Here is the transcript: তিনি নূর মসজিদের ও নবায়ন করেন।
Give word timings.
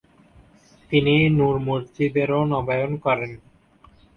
তিনি 0.91 1.15
নূর 1.37 1.55
মসজিদের 1.67 2.29
ও 2.31 2.41
নবায়ন 2.51 2.91
করেন। 3.05 3.31